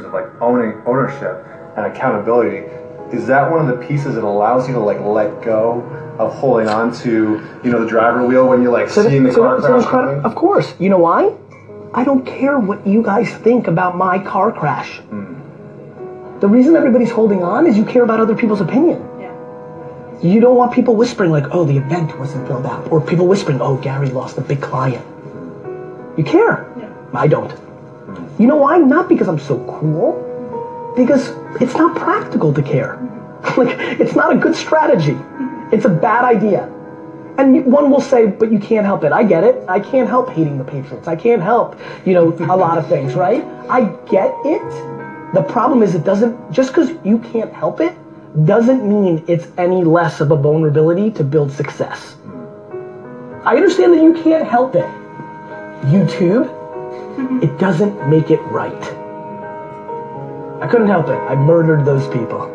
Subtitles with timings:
[0.00, 1.44] terms of like owning ownership
[1.76, 2.66] and accountability.
[3.14, 5.80] Is that one of the pieces that allows you to like let go
[6.18, 9.32] of holding on to you know the driver wheel when you're like So seeing the
[9.32, 10.24] so car so crash incredi- coming?
[10.24, 10.74] Of course.
[10.78, 11.34] You know why?
[11.92, 14.98] I don't care what you guys think about my car crash.
[14.98, 16.38] Hmm.
[16.38, 19.06] The reason everybody's holding on is you care about other people's opinion.
[19.18, 19.34] Yeah.
[20.22, 23.60] You don't want people whispering like, "Oh, the event wasn't filled out," or people whispering,
[23.60, 25.04] "Oh, Gary lost a big client."
[26.16, 26.72] You care.
[26.78, 26.90] Yeah.
[27.12, 27.52] I don't.
[28.38, 28.78] You know why?
[28.78, 30.26] Not because I'm so cool.
[30.96, 31.30] Because
[31.60, 32.98] it's not practical to care.
[33.56, 35.16] like it's not a good strategy.
[35.72, 36.64] It's a bad idea.
[37.38, 39.12] And one will say, but you can't help it.
[39.12, 39.64] I get it.
[39.68, 41.08] I can't help hating the Patriots.
[41.08, 43.42] I can't help, you know, a lot of things, right?
[43.70, 45.32] I get it.
[45.32, 47.96] The problem is it doesn't, just because you can't help it,
[48.44, 52.16] doesn't mean it's any less of a vulnerability to build success.
[53.44, 54.84] I understand that you can't help it.
[55.86, 56.59] YouTube,
[57.42, 58.82] it doesn't make it right.
[60.62, 61.16] I couldn't help it.
[61.16, 62.48] I murdered those people.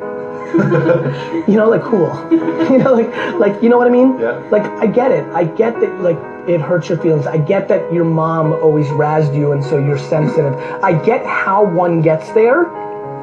[1.47, 2.09] you know, like cool.
[2.31, 4.19] you know, like like you know what I mean?
[4.19, 4.37] Yeah.
[4.51, 5.25] Like I get it.
[5.33, 6.17] I get that like
[6.47, 7.25] it hurts your feelings.
[7.25, 10.53] I get that your mom always razzed you and so you're sensitive.
[10.83, 12.63] I get how one gets there.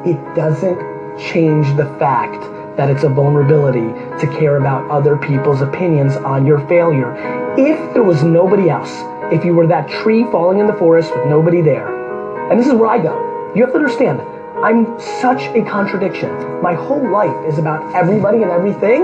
[0.05, 0.79] It doesn't
[1.19, 2.43] change the fact
[2.77, 7.15] that it's a vulnerability to care about other people's opinions on your failure.
[7.57, 8.91] If there was nobody else,
[9.33, 11.89] if you were that tree falling in the forest with nobody there,
[12.51, 13.53] and this is where I go.
[13.55, 14.21] You have to understand,
[14.63, 16.31] I'm such a contradiction.
[16.61, 19.03] My whole life is about everybody and everything,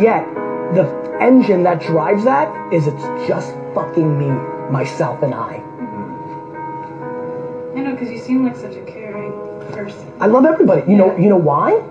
[0.00, 0.26] yet
[0.74, 0.84] the
[1.20, 4.30] engine that drives that is it's just fucking me,
[4.70, 5.62] myself, and I.
[7.74, 9.32] I know, because you seem like such a caring
[9.72, 10.12] person.
[10.20, 10.90] I love everybody.
[10.90, 11.82] You know, you know why?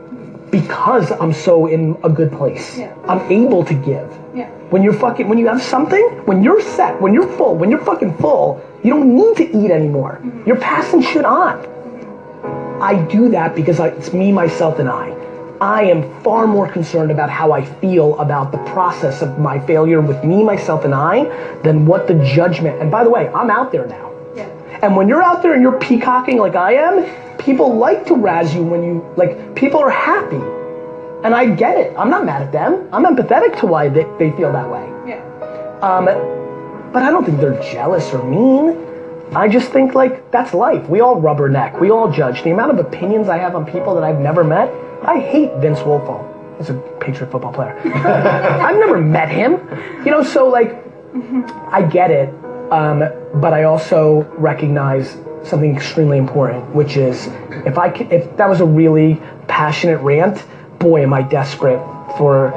[0.52, 2.78] Because I'm so in a good place.
[2.78, 2.94] Yeah.
[3.08, 4.20] I'm able to give.
[4.36, 4.50] Yeah.
[4.70, 7.84] When you're fucking, when you have something, when you're set, when you're full, when you're
[7.84, 10.20] fucking full, you don't need to eat anymore.
[10.22, 10.48] Mm-hmm.
[10.48, 11.58] You're passing shit on.
[11.58, 12.84] Mm-hmm.
[12.84, 15.16] I do that because I, it's me, myself, and I.
[15.62, 20.02] I am far more concerned about how I feel about the process of my failure
[20.02, 21.26] with me, myself, and I
[21.62, 22.82] than what the judgment.
[22.82, 24.12] And by the way, I'm out there now.
[24.36, 24.48] Yeah.
[24.82, 28.54] And when you're out there and you're peacocking like I am, people like to razz
[28.56, 30.42] you when you, like, people are happy.
[31.24, 31.96] And I get it.
[31.98, 32.88] I'm not mad at them.
[32.92, 34.88] I'm empathetic to why they, they feel that way.
[35.08, 35.80] Yeah.
[35.82, 36.06] Um,
[36.92, 38.88] but I don't think they're jealous or mean.
[39.36, 40.90] I just think like that's life.
[40.90, 41.80] We all rubberneck.
[41.80, 42.44] We all judge.
[42.44, 44.70] The amount of opinions I have on people that I've never met.
[45.04, 46.28] I hate Vince Wilfork.
[46.58, 47.80] He's a Patriot football player.
[47.86, 49.54] I've never met him.
[50.06, 50.84] You know, so like
[51.70, 52.34] I get it,
[52.72, 53.00] um,
[53.36, 57.28] but I also recognize something extremely important, which is
[57.66, 60.46] if I could, if that was a really passionate rant,
[60.80, 61.80] boy, am I desperate
[62.18, 62.52] for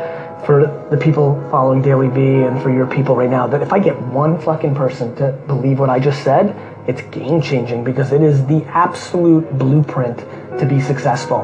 [0.46, 3.46] for the people following DailyVee and for your people right now.
[3.46, 6.54] That if I get one fucking person to believe what I just said,
[6.86, 10.18] it's game changing because it is the absolute blueprint
[10.58, 11.40] to be successful.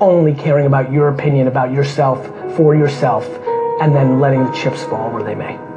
[0.00, 3.26] Only caring about your opinion about yourself for yourself,
[3.80, 5.67] and then letting the chips fall where they may.